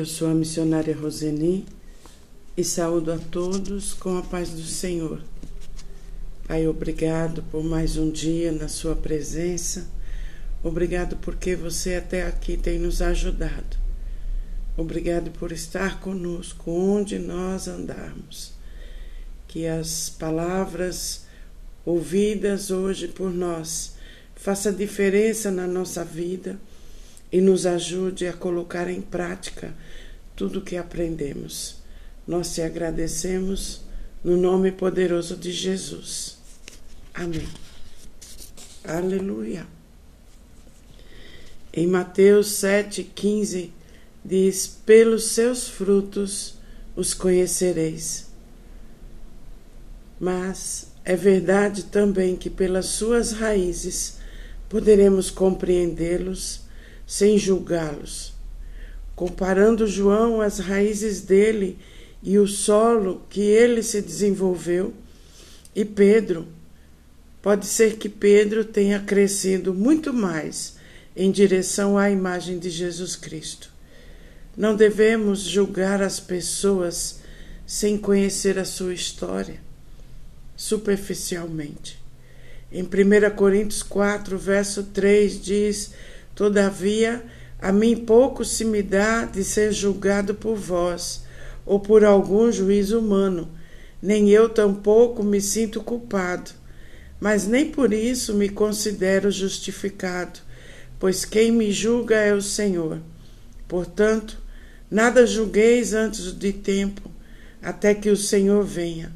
[0.00, 1.66] Eu sou a missionária Roseni
[2.56, 5.20] e saúdo a todos com a paz do Senhor.
[6.48, 9.86] Pai, obrigado por mais um dia na Sua presença.
[10.62, 13.76] Obrigado porque você até aqui tem nos ajudado.
[14.74, 18.54] Obrigado por estar conosco onde nós andarmos.
[19.46, 21.26] Que as palavras
[21.84, 23.96] ouvidas hoje por nós
[24.34, 26.58] faça diferença na nossa vida
[27.32, 29.74] e nos ajude a colocar em prática
[30.34, 31.76] tudo o que aprendemos.
[32.26, 33.82] Nós te agradecemos
[34.22, 36.38] no nome poderoso de Jesus.
[37.14, 37.48] Amém.
[38.84, 39.66] Aleluia.
[41.72, 43.70] Em Mateus 7,15
[44.24, 46.54] diz: Pelos seus frutos
[46.96, 48.28] os conhecereis.
[50.18, 54.18] Mas é verdade também que pelas suas raízes
[54.68, 56.62] poderemos compreendê-los
[57.10, 58.32] sem julgá-los.
[59.16, 61.76] Comparando João as raízes dele
[62.22, 64.94] e o solo que ele se desenvolveu,
[65.74, 66.46] e Pedro,
[67.42, 70.76] pode ser que Pedro tenha crescido muito mais
[71.16, 73.72] em direção à imagem de Jesus Cristo.
[74.56, 77.18] Não devemos julgar as pessoas
[77.66, 79.60] sem conhecer a sua história,
[80.56, 81.98] superficialmente.
[82.70, 85.90] Em 1 Coríntios 4, verso 3 diz:
[86.40, 87.22] Todavia,
[87.60, 91.22] a mim pouco se me dá de ser julgado por vós,
[91.66, 93.46] ou por algum juiz humano,
[94.00, 96.50] nem eu tampouco me sinto culpado,
[97.20, 100.40] mas nem por isso me considero justificado,
[100.98, 103.00] pois quem me julga é o Senhor.
[103.68, 104.38] Portanto,
[104.90, 107.10] nada julgueis antes de tempo,
[107.60, 109.12] até que o Senhor venha,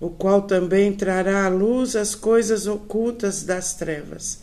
[0.00, 4.40] o qual também trará à luz as coisas ocultas das trevas,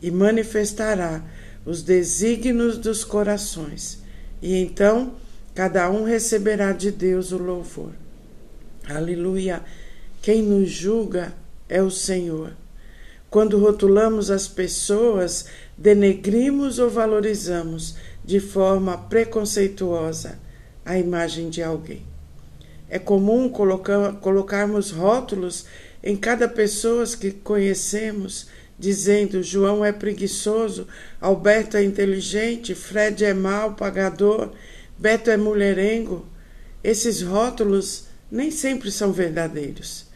[0.00, 1.22] e manifestará
[1.66, 3.98] os desígnios dos corações,
[4.40, 5.14] e então
[5.52, 7.92] cada um receberá de Deus o louvor.
[8.88, 9.62] Aleluia!
[10.22, 11.34] Quem nos julga
[11.68, 12.52] é o Senhor.
[13.28, 15.46] Quando rotulamos as pessoas,
[15.76, 20.38] denegrimos ou valorizamos de forma preconceituosa
[20.84, 22.04] a imagem de alguém.
[22.88, 25.66] É comum colocar, colocarmos rótulos
[26.02, 28.46] em cada pessoa que conhecemos
[28.78, 30.86] dizendo: João é preguiçoso,
[31.20, 34.52] Alberto é inteligente, Fred é mau pagador,
[34.98, 36.26] Beto é mulherengo.
[36.82, 40.06] Esses rótulos nem sempre são verdadeiros.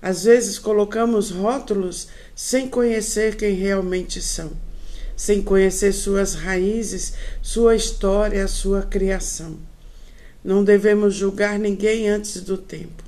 [0.00, 4.52] Às vezes colocamos rótulos sem conhecer quem realmente são,
[5.16, 9.58] sem conhecer suas raízes, sua história, sua criação.
[10.44, 13.04] Não devemos julgar ninguém antes do tempo.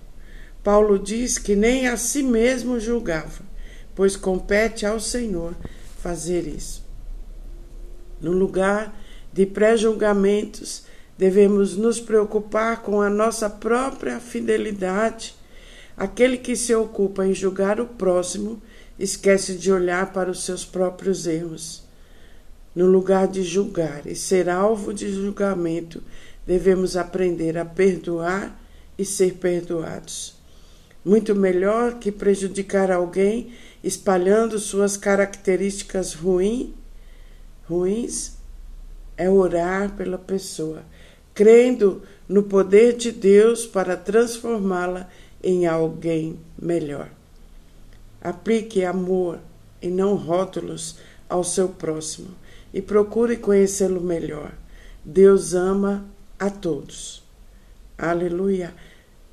[0.62, 3.53] Paulo diz que nem a si mesmo julgava
[3.94, 5.54] pois compete ao Senhor
[5.98, 6.84] fazer isso.
[8.20, 8.94] No lugar
[9.32, 10.84] de pré-julgamentos,
[11.16, 15.34] devemos nos preocupar com a nossa própria fidelidade.
[15.96, 18.60] Aquele que se ocupa em julgar o próximo
[18.98, 21.84] esquece de olhar para os seus próprios erros.
[22.74, 26.02] No lugar de julgar e ser alvo de julgamento,
[26.46, 28.60] devemos aprender a perdoar
[28.98, 30.34] e ser perdoados.
[31.04, 36.74] Muito melhor que prejudicar alguém espalhando suas características ruim,
[37.68, 38.38] ruins,
[39.16, 40.82] é orar pela pessoa,
[41.34, 45.08] crendo no poder de Deus para transformá-la
[45.42, 47.10] em alguém melhor.
[48.20, 49.38] Aplique amor
[49.82, 50.96] e não rótulos
[51.28, 52.28] ao seu próximo
[52.72, 54.52] e procure conhecê-lo melhor.
[55.04, 56.06] Deus ama
[56.38, 57.22] a todos.
[57.98, 58.74] Aleluia.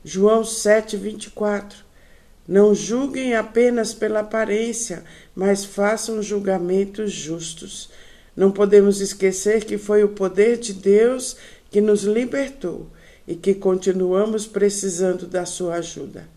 [0.03, 1.85] João 7, 24.
[2.47, 5.03] Não julguem apenas pela aparência,
[5.35, 7.89] mas façam julgamentos justos.
[8.35, 11.37] Não podemos esquecer que foi o poder de Deus
[11.69, 12.87] que nos libertou
[13.27, 16.27] e que continuamos precisando da sua ajuda.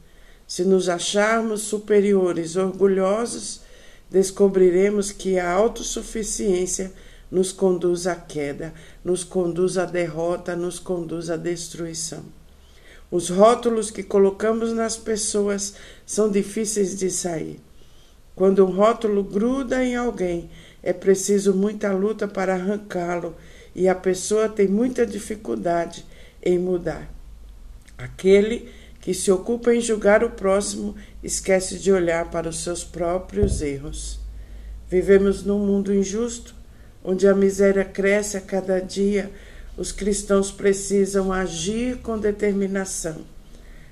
[0.46, 3.62] Se nos acharmos superiores, orgulhosos,
[4.10, 6.92] descobriremos que a autossuficiência
[7.30, 12.22] nos conduz à queda, nos conduz à derrota, nos conduz à destruição.
[13.10, 15.74] Os rótulos que colocamos nas pessoas
[16.06, 17.60] são difíceis de sair.
[18.34, 20.50] Quando um rótulo gruda em alguém,
[20.82, 23.36] é preciso muita luta para arrancá-lo
[23.74, 26.04] e a pessoa tem muita dificuldade
[26.42, 27.08] em mudar.
[27.96, 28.68] Aquele
[29.00, 34.18] que se ocupa em julgar o próximo esquece de olhar para os seus próprios erros.
[34.88, 36.54] Vivemos num mundo injusto,
[37.04, 39.30] onde a miséria cresce a cada dia
[39.76, 43.22] os cristãos precisam agir com determinação.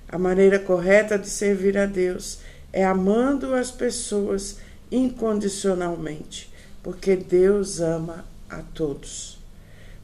[0.08, 2.38] A maneira correta de servir a Deus
[2.72, 4.58] é amando as pessoas
[4.90, 6.52] incondicionalmente,
[6.82, 9.40] porque Deus ama a todos.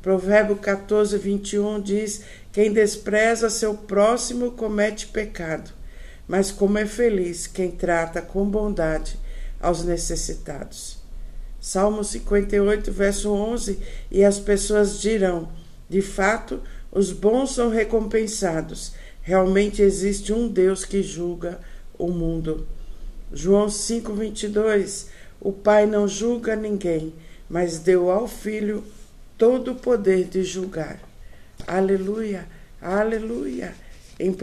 [0.01, 2.23] Provérbio 14, 21 diz:
[2.53, 5.71] Quem despreza seu próximo comete pecado,
[6.27, 9.19] mas como é feliz quem trata com bondade
[9.61, 10.99] aos necessitados.
[11.61, 13.79] Salmo 58, verso 11:
[14.11, 15.49] E as pessoas dirão:
[15.89, 16.61] De fato,
[16.93, 18.93] os bons são recompensados.
[19.23, 21.61] Realmente existe um Deus que julga
[21.99, 22.67] o mundo.
[23.33, 25.09] João 5, 22:
[25.41, 27.13] O Pai não julga ninguém,
[27.49, 28.85] mas deu ao Filho
[29.37, 30.99] todo o poder de julgar.
[31.67, 32.47] Aleluia,
[32.81, 33.75] aleluia.
[34.19, 34.35] Em 1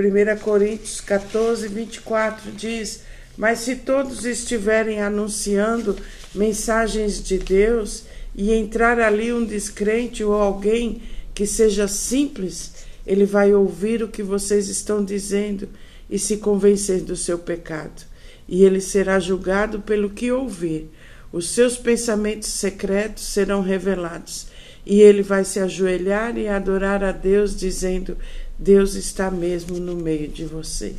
[0.42, 3.02] Coríntios 14, 24 diz:
[3.36, 5.98] Mas se todos estiverem anunciando
[6.34, 8.04] mensagens de Deus
[8.34, 11.02] e entrar ali um descrente ou alguém
[11.36, 12.72] que seja simples,
[13.06, 15.68] ele vai ouvir o que vocês estão dizendo
[16.10, 18.04] e se convencer do seu pecado.
[18.48, 20.90] E ele será julgado pelo que ouvir.
[21.34, 24.48] Os seus pensamentos secretos serão revelados.
[24.86, 28.16] E ele vai se ajoelhar e adorar a Deus, dizendo:
[28.58, 30.96] Deus está mesmo no meio de vocês.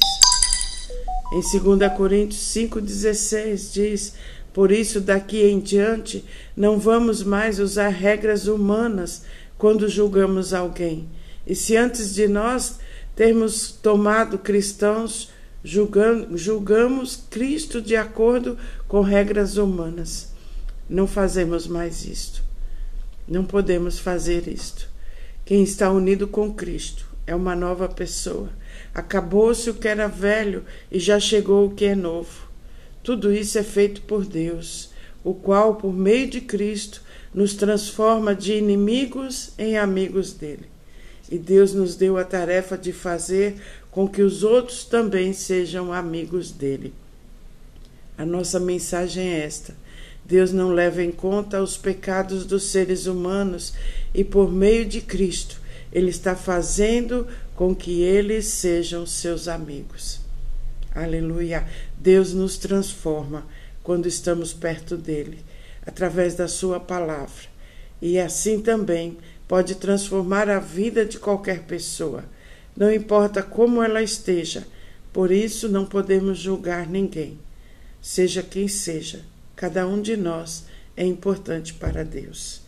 [1.33, 4.13] Em 2 Coríntios 5,16 diz:
[4.53, 6.25] Por isso, daqui em diante,
[6.57, 9.23] não vamos mais usar regras humanas
[9.59, 11.09] quando julgamos alguém.
[11.47, 12.79] E se antes de nós
[13.15, 15.31] termos tomado cristãos,
[15.65, 18.57] julgamos Cristo de acordo
[18.87, 20.33] com regras humanas.
[20.89, 22.43] Não fazemos mais isto.
[23.27, 24.89] Não podemos fazer isto.
[25.45, 28.51] Quem está unido com Cristo é uma nova pessoa.
[28.95, 32.47] Acabou-se o que era velho e já chegou o que é novo.
[33.03, 34.91] Tudo isso é feito por Deus,
[35.23, 37.03] o qual, por meio de Cristo,
[37.37, 40.67] nos transforma de inimigos em amigos dele.
[41.31, 43.61] E Deus nos deu a tarefa de fazer
[43.93, 46.93] com que os outros também sejam amigos dele.
[48.19, 49.87] A nossa mensagem é esta
[50.27, 53.73] Deus não leva em conta os pecados dos seres humanos
[54.13, 55.61] e, por meio de Cristo,
[55.93, 60.21] Ele está fazendo com que eles sejam seus amigos.
[60.93, 61.65] Aleluia!
[61.97, 63.47] Deus nos transforma
[63.85, 65.39] quando estamos perto dele,
[65.87, 67.45] através da Sua palavra.
[68.03, 69.17] E assim também
[69.47, 72.25] pode transformar a vida de qualquer pessoa,
[72.77, 74.67] não importa como ela esteja.
[75.13, 77.39] Por isso, não podemos julgar ninguém,
[78.03, 79.23] seja quem seja
[79.57, 82.61] Cada um de nós é importante para Deus.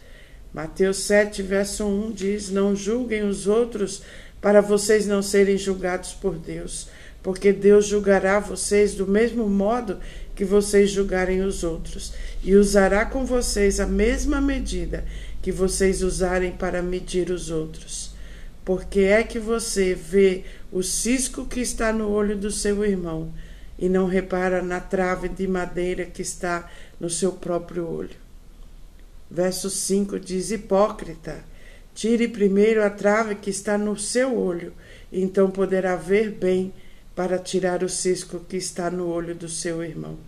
[0.55, 4.03] Mateus 7, verso 1 diz: Não julguem os outros
[4.41, 6.89] para vocês não serem julgados por Deus,
[7.23, 9.99] porque Deus julgará vocês do mesmo modo
[10.39, 12.13] que vocês julgarem os outros,
[12.45, 15.05] e usará com vocês a mesma medida
[15.43, 18.13] que vocês usarem para medir os outros.
[18.65, 23.35] Porque é que você vê o cisco que está no olho do seu irmão,
[23.77, 26.71] e não repara na trave de madeira que está
[27.01, 28.17] no seu próprio olho.
[29.29, 31.45] Verso 5 diz: Hipócrita,
[31.97, 34.73] tire primeiro a trave que está no seu olho,
[35.13, 36.73] então poderá ver bem
[37.13, 40.28] para tirar o cisco que está no olho do seu irmão.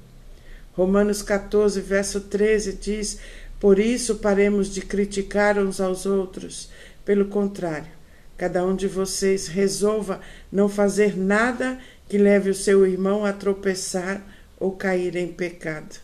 [0.81, 3.19] Romanos 14, verso 13 diz:
[3.61, 6.71] Por isso paremos de criticar uns aos outros.
[7.05, 7.91] Pelo contrário,
[8.39, 11.79] cada um de vocês resolva não fazer nada
[12.09, 14.23] que leve o seu irmão a tropeçar
[14.59, 16.01] ou cair em pecado.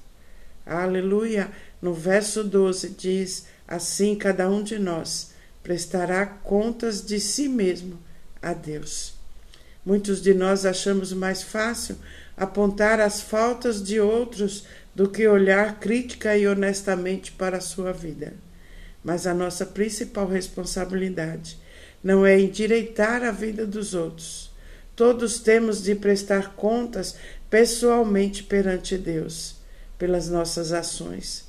[0.67, 1.51] Aleluia!
[1.81, 5.31] No verso 12 diz: Assim cada um de nós
[5.63, 7.99] prestará contas de si mesmo
[8.43, 9.15] a Deus.
[9.87, 11.97] Muitos de nós achamos mais fácil
[12.37, 14.65] apontar as faltas de outros
[14.95, 18.35] do que olhar crítica e honestamente para a sua vida.
[19.03, 21.59] Mas a nossa principal responsabilidade
[22.03, 24.51] não é endireitar a vida dos outros,
[24.97, 27.17] Todos temos de prestar contas
[27.51, 29.57] pessoalmente perante Deus
[29.99, 31.45] pelas nossas ações.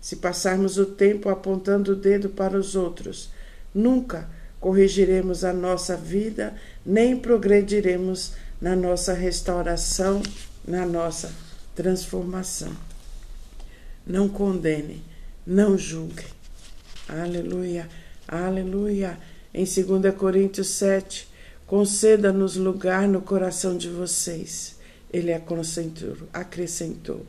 [0.00, 3.30] Se passarmos o tempo apontando o dedo para os outros,
[3.74, 4.30] nunca
[4.60, 6.54] corrigiremos a nossa vida,
[6.86, 10.22] nem progrediremos na nossa restauração,
[10.66, 11.30] na nossa
[11.74, 12.72] transformação.
[14.06, 15.04] Não condene,
[15.46, 16.24] não julgue.
[17.06, 17.86] Aleluia,
[18.26, 19.18] aleluia.
[19.52, 21.30] Em 2 Coríntios 7,
[21.72, 24.76] Conceda-nos lugar no coração de vocês.
[25.10, 27.26] Ele acrescentou, acrescentou: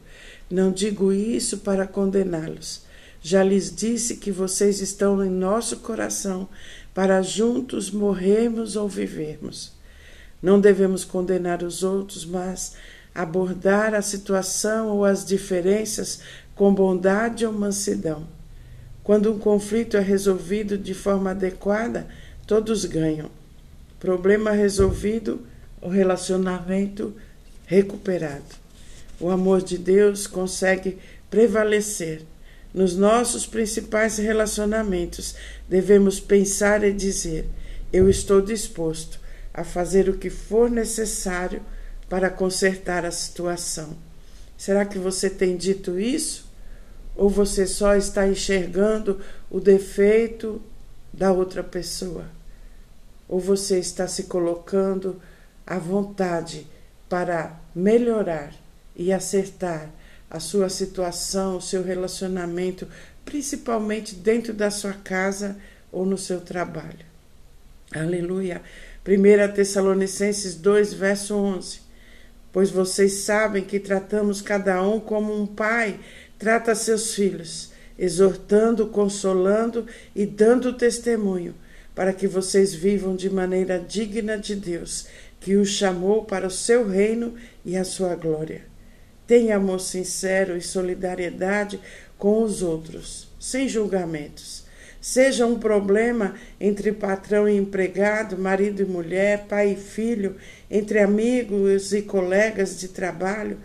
[0.51, 2.81] Não digo isso para condená-los.
[3.21, 6.49] Já lhes disse que vocês estão em nosso coração
[6.93, 9.71] para juntos morrermos ou vivermos.
[10.43, 12.75] Não devemos condenar os outros, mas
[13.15, 16.19] abordar a situação ou as diferenças
[16.53, 18.27] com bondade ou mansidão.
[19.03, 22.05] Quando um conflito é resolvido de forma adequada,
[22.45, 23.31] todos ganham
[24.03, 25.39] problema resolvido,
[25.81, 27.13] o relacionamento
[27.65, 28.43] recuperado.
[29.17, 30.97] O amor de Deus consegue
[31.31, 32.21] prevalecer
[32.73, 35.35] nos nossos principais relacionamentos,
[35.69, 37.47] devemos pensar e dizer:
[37.93, 39.22] Eu estou disposto
[39.53, 41.61] a fazer o que for necessário
[42.09, 43.95] para consertar a situação.
[44.57, 46.51] Será que você tem dito isso?
[47.15, 50.61] Ou você só está enxergando o defeito
[51.11, 52.25] da outra pessoa?
[53.27, 55.21] Ou você está se colocando
[55.65, 56.67] à vontade
[57.07, 58.53] para melhorar
[58.95, 59.89] e acertar
[60.29, 62.87] a sua situação, o seu relacionamento,
[63.23, 65.55] principalmente dentro da sua casa
[65.91, 67.05] ou no seu trabalho.
[67.93, 68.61] Aleluia.
[69.05, 71.81] 1 Tessalonicenses 2, verso 11.
[72.53, 75.99] Pois vocês sabem que tratamos cada um como um pai
[76.39, 81.53] trata seus filhos, exortando, consolando e dando testemunho,
[81.93, 85.07] para que vocês vivam de maneira digna de Deus,
[85.39, 88.61] que os chamou para o seu reino e a sua glória.
[89.27, 91.79] Tenha amor sincero e solidariedade
[92.17, 94.62] com os outros, sem julgamentos.
[95.03, 100.37] Seja um problema entre patrão e empregado, marido e mulher, pai e filho,
[100.71, 103.59] entre amigos e colegas de trabalho,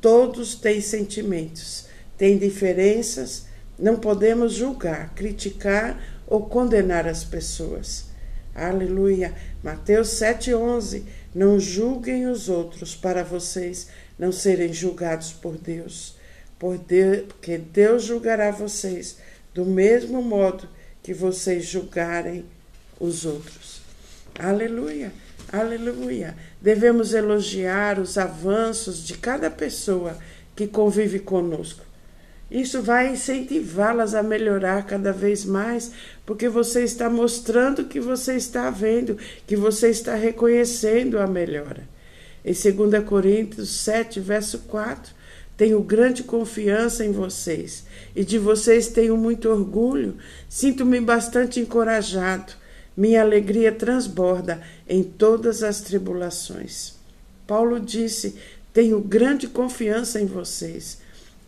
[0.00, 1.84] todos têm sentimentos,
[2.16, 3.44] têm diferenças,
[3.78, 8.06] não podemos julgar, criticar ou condenar as pessoas.
[8.54, 9.34] Aleluia.
[9.62, 11.04] Mateus 7:11.
[11.34, 16.16] Não julguem os outros para vocês não serem julgados por Deus,
[16.58, 19.18] porque Deus julgará vocês
[19.52, 20.77] do mesmo modo
[21.08, 22.44] que vocês julgarem
[23.00, 23.80] os outros.
[24.38, 25.10] Aleluia,
[25.50, 26.36] aleluia.
[26.60, 30.18] Devemos elogiar os avanços de cada pessoa
[30.54, 31.80] que convive conosco.
[32.50, 35.92] Isso vai incentivá-las a melhorar cada vez mais,
[36.26, 41.88] porque você está mostrando que você está vendo, que você está reconhecendo a melhora.
[42.44, 45.14] Em 2 Coríntios 7, verso 4,
[45.58, 47.84] tenho grande confiança em vocês
[48.14, 50.16] e de vocês tenho muito orgulho.
[50.48, 52.52] Sinto-me bastante encorajado.
[52.96, 56.94] Minha alegria transborda em todas as tribulações.
[57.44, 58.36] Paulo disse:
[58.72, 60.98] Tenho grande confiança em vocês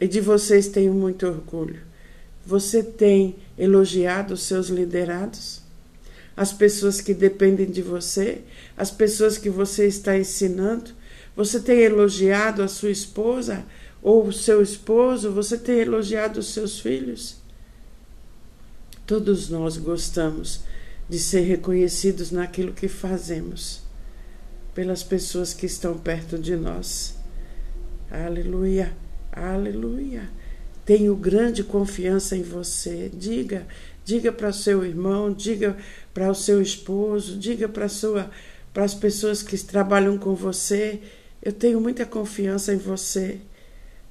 [0.00, 1.80] e de vocês tenho muito orgulho.
[2.44, 5.62] Você tem elogiado os seus liderados?
[6.36, 8.38] as pessoas que dependem de você,
[8.74, 10.92] as pessoas que você está ensinando.
[11.36, 13.62] Você tem elogiado a sua esposa
[14.02, 15.32] ou o seu esposo?
[15.32, 17.36] Você tem elogiado os seus filhos?
[19.06, 20.60] Todos nós gostamos
[21.08, 23.82] de ser reconhecidos naquilo que fazemos
[24.74, 27.16] pelas pessoas que estão perto de nós.
[28.10, 28.92] Aleluia,
[29.32, 30.30] aleluia.
[30.84, 33.10] Tenho grande confiança em você.
[33.12, 33.66] Diga,
[34.04, 35.76] diga para seu irmão, diga
[36.14, 38.30] para o seu esposo, diga para sua
[38.72, 41.00] para as pessoas que trabalham com você,
[41.42, 43.40] eu tenho muita confiança em você.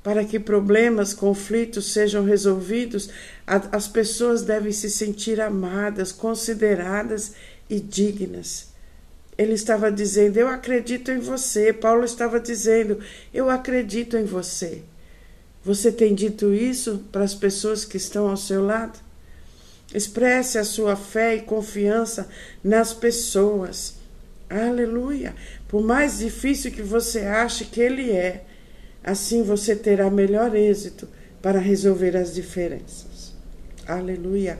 [0.03, 3.09] Para que problemas, conflitos sejam resolvidos,
[3.45, 7.33] as pessoas devem se sentir amadas, consideradas
[7.69, 8.69] e dignas.
[9.37, 11.71] Ele estava dizendo: Eu acredito em você.
[11.71, 12.99] Paulo estava dizendo:
[13.33, 14.83] Eu acredito em você.
[15.63, 18.99] Você tem dito isso para as pessoas que estão ao seu lado?
[19.93, 22.29] Expresse a sua fé e confiança
[22.63, 23.95] nas pessoas.
[24.49, 25.35] Aleluia!
[25.67, 28.43] Por mais difícil que você ache que ele é,
[29.03, 31.07] assim você terá melhor êxito
[31.41, 33.33] para resolver as diferenças.
[33.87, 34.59] Aleluia!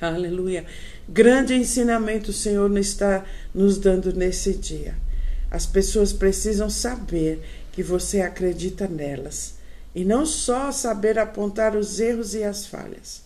[0.00, 0.64] Aleluia!
[1.08, 3.24] Grande ensinamento o Senhor está
[3.54, 4.94] nos dando nesse dia.
[5.50, 9.54] As pessoas precisam saber que você acredita nelas
[9.94, 13.22] e não só saber apontar os erros e as falhas.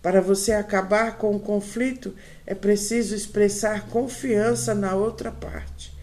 [0.00, 2.14] Para você acabar com o conflito,
[2.46, 5.95] é preciso expressar confiança na outra parte.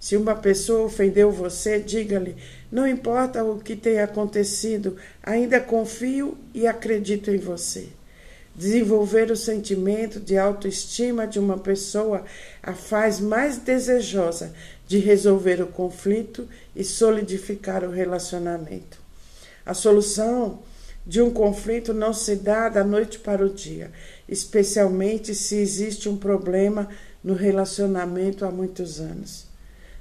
[0.00, 2.36] Se uma pessoa ofendeu você, diga-lhe:
[2.70, 7.88] não importa o que tenha acontecido, ainda confio e acredito em você.
[8.54, 12.24] Desenvolver o sentimento de autoestima de uma pessoa
[12.62, 14.52] a faz mais desejosa
[14.86, 18.98] de resolver o conflito e solidificar o relacionamento.
[19.64, 20.60] A solução
[21.06, 23.90] de um conflito não se dá da noite para o dia,
[24.28, 26.88] especialmente se existe um problema
[27.22, 29.47] no relacionamento há muitos anos.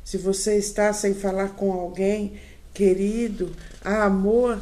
[0.08, 2.40] Se você está sem falar com alguém
[2.74, 3.52] querido,
[3.84, 4.58] a amor,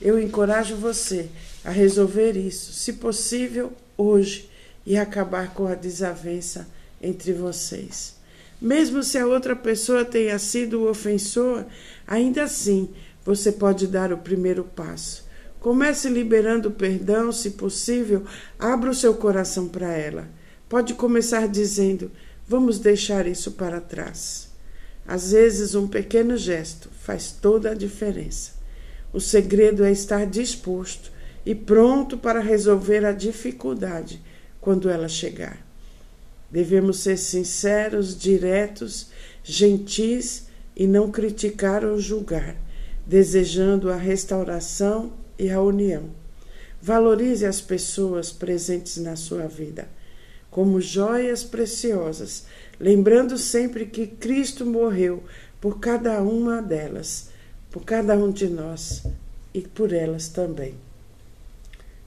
[0.00, 1.28] eu encorajo você
[1.62, 4.48] a resolver isso, se possível, hoje,
[4.86, 6.66] e acabar com a desavença
[7.02, 8.14] entre vocês.
[8.58, 11.66] Mesmo se a outra pessoa tenha sido o ofensor,
[12.06, 12.88] ainda assim
[13.26, 15.28] você pode dar o primeiro passo
[15.60, 18.24] Comece liberando perdão, se possível,
[18.58, 20.26] abra o seu coração para ela.
[20.66, 22.10] Pode começar dizendo:
[22.46, 24.47] Vamos deixar isso para trás.
[25.08, 28.52] Às vezes, um pequeno gesto faz toda a diferença.
[29.10, 31.10] O segredo é estar disposto
[31.46, 34.20] e pronto para resolver a dificuldade
[34.60, 35.66] quando ela chegar.
[36.50, 39.06] Devemos ser sinceros, diretos,
[39.42, 42.54] gentis e não criticar ou julgar,
[43.06, 46.10] desejando a restauração e a união.
[46.82, 49.88] Valorize as pessoas presentes na sua vida
[50.50, 52.44] como joias preciosas,
[52.80, 55.22] lembrando sempre que Cristo morreu
[55.60, 57.30] por cada uma delas,
[57.70, 59.02] por cada um de nós
[59.52, 60.74] e por elas também.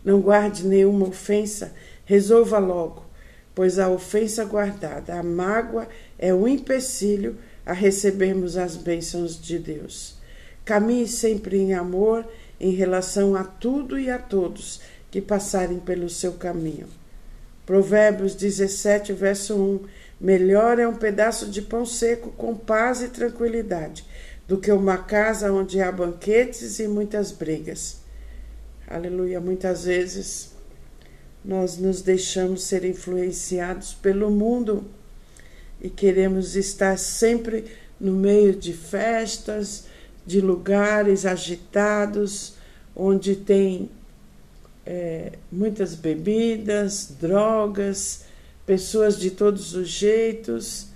[0.03, 1.73] Não guarde nenhuma ofensa,
[2.05, 3.05] resolva logo,
[3.53, 5.87] pois a ofensa guardada, a mágoa,
[6.17, 10.15] é um empecilho a recebermos as bênçãos de Deus.
[10.65, 12.25] Caminhe sempre em amor
[12.59, 16.87] em relação a tudo e a todos que passarem pelo seu caminho.
[17.65, 19.79] Provérbios 17, verso 1:
[20.21, 24.05] Melhor é um pedaço de pão seco com paz e tranquilidade
[24.47, 28.01] do que uma casa onde há banquetes e muitas brigas.
[28.87, 29.41] Aleluia.
[29.41, 30.51] Muitas vezes
[31.43, 34.85] nós nos deixamos ser influenciados pelo mundo
[35.81, 37.65] e queremos estar sempre
[37.99, 39.85] no meio de festas,
[40.23, 42.53] de lugares agitados,
[42.95, 43.89] onde tem
[44.85, 48.29] é, muitas bebidas, drogas,
[48.65, 50.87] pessoas de todos os jeitos.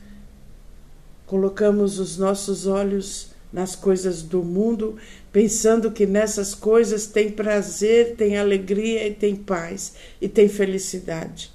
[1.25, 4.97] Colocamos os nossos olhos nas coisas do mundo,
[5.31, 11.51] pensando que nessas coisas tem prazer, tem alegria e tem paz e tem felicidade.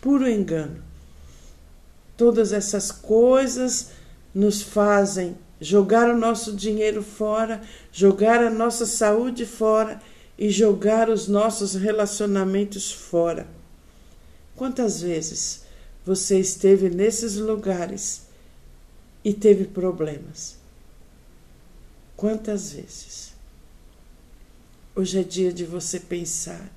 [0.00, 0.82] Puro engano.
[2.16, 3.90] Todas essas coisas
[4.34, 7.60] nos fazem jogar o nosso dinheiro fora,
[7.92, 10.00] jogar a nossa saúde fora
[10.38, 13.46] e jogar os nossos relacionamentos fora.
[14.56, 15.64] Quantas vezes
[16.04, 18.22] você esteve nesses lugares
[19.24, 20.56] e teve problemas?
[22.16, 23.32] Quantas vezes?
[24.94, 26.70] Hoje é dia de você pensar: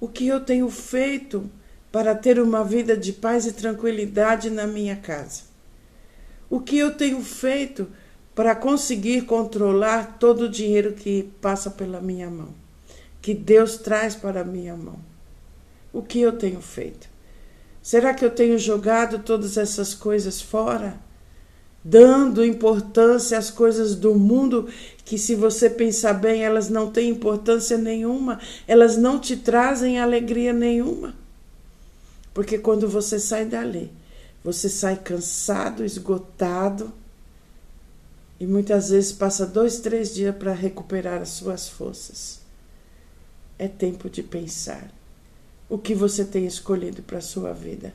[0.00, 1.50] o que eu tenho feito
[1.92, 5.42] para ter uma vida de paz e tranquilidade na minha casa?
[6.48, 7.86] O que eu tenho feito
[8.34, 12.54] para conseguir controlar todo o dinheiro que passa pela minha mão?
[13.20, 14.98] Que Deus traz para a minha mão?
[15.92, 17.17] O que eu tenho feito?
[17.88, 21.00] Será que eu tenho jogado todas essas coisas fora?
[21.82, 24.68] Dando importância às coisas do mundo
[25.06, 30.52] que, se você pensar bem, elas não têm importância nenhuma, elas não te trazem alegria
[30.52, 31.14] nenhuma.
[32.34, 33.90] Porque quando você sai dali,
[34.44, 36.92] você sai cansado, esgotado,
[38.38, 42.40] e muitas vezes passa dois, três dias para recuperar as suas forças.
[43.58, 44.97] É tempo de pensar
[45.68, 47.92] o que você tem escolhido para a sua vida.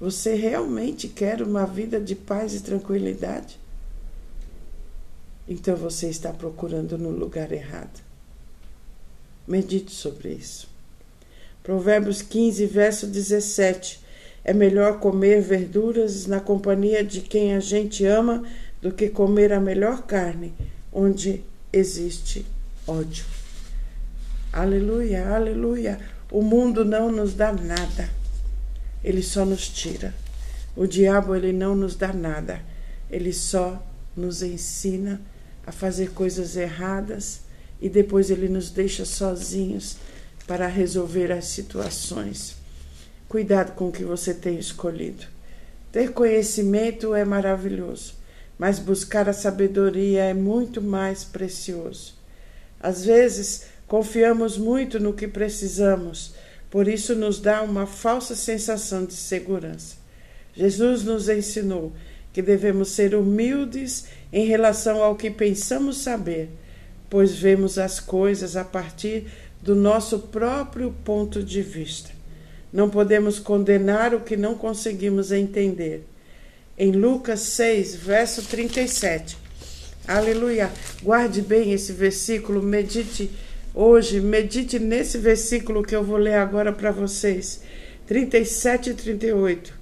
[0.00, 3.58] Você realmente quer uma vida de paz e tranquilidade?
[5.48, 8.04] Então você está procurando no lugar errado.
[9.46, 10.68] Medite sobre isso.
[11.62, 14.04] Provérbios 15, verso 17.
[14.44, 18.44] É melhor comer verduras na companhia de quem a gente ama
[18.82, 20.52] do que comer a melhor carne
[20.92, 22.44] onde existe
[22.86, 23.24] ódio.
[24.52, 26.15] Aleluia, aleluia.
[26.30, 28.10] O mundo não nos dá nada.
[29.02, 30.14] Ele só nos tira.
[30.74, 32.60] O diabo ele não nos dá nada.
[33.10, 33.80] Ele só
[34.16, 35.20] nos ensina
[35.66, 37.40] a fazer coisas erradas
[37.80, 39.96] e depois ele nos deixa sozinhos
[40.46, 42.56] para resolver as situações.
[43.28, 45.26] Cuidado com o que você tem escolhido.
[45.90, 48.14] Ter conhecimento é maravilhoso,
[48.58, 52.14] mas buscar a sabedoria é muito mais precioso.
[52.80, 56.34] Às vezes, confiamos muito no que precisamos,
[56.70, 59.96] por isso nos dá uma falsa sensação de segurança.
[60.54, 61.92] Jesus nos ensinou
[62.32, 66.50] que devemos ser humildes em relação ao que pensamos saber,
[67.08, 69.26] pois vemos as coisas a partir
[69.62, 72.10] do nosso próprio ponto de vista.
[72.72, 76.04] Não podemos condenar o que não conseguimos entender.
[76.76, 79.38] Em Lucas 6, verso 37.
[80.06, 80.70] Aleluia.
[81.02, 83.30] Guarde bem esse versículo, medite
[83.76, 87.60] hoje, medite nesse versículo que eu vou ler agora para vocês.
[88.06, 89.74] 37 e 38.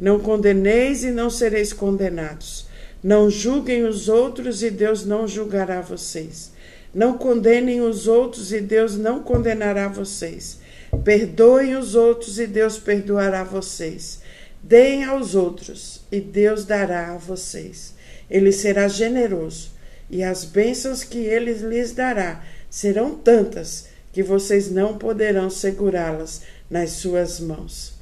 [0.00, 2.66] Não condeneis e não sereis condenados.
[3.02, 6.52] Não julguem os outros e Deus não julgará vocês.
[6.94, 10.58] Não condenem os outros e Deus não condenará vocês.
[11.04, 14.20] Perdoem os outros e Deus perdoará vocês.
[14.62, 17.94] Deem aos outros e Deus dará a vocês.
[18.30, 19.72] Ele será generoso
[20.08, 26.92] e as bênçãos que ele lhes dará serão tantas que vocês não poderão segurá-las nas
[26.92, 27.92] suas mãos.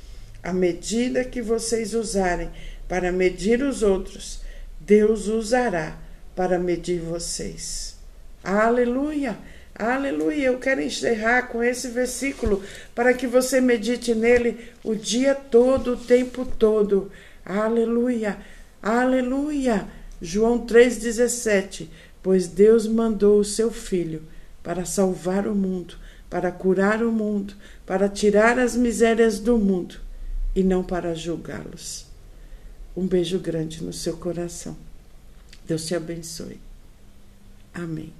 [0.40, 2.48] À medida que vocês usarem
[2.88, 4.42] para medir os outros,
[4.78, 5.98] Deus usará
[6.36, 7.96] para medir vocês.
[8.44, 9.36] Aleluia!
[9.74, 10.46] Aleluia.
[10.46, 12.62] Eu quero encerrar com esse versículo
[12.94, 17.10] para que você medite nele o dia todo, o tempo todo.
[17.44, 18.38] Aleluia.
[18.80, 19.88] Aleluia.
[20.22, 21.88] João 3,17.
[22.22, 24.22] Pois Deus mandou o seu Filho
[24.62, 25.94] para salvar o mundo,
[26.28, 27.54] para curar o mundo,
[27.86, 29.96] para tirar as misérias do mundo
[30.54, 32.06] e não para julgá-los.
[32.96, 34.76] Um beijo grande no seu coração.
[35.66, 36.60] Deus te abençoe.
[37.72, 38.19] Amém.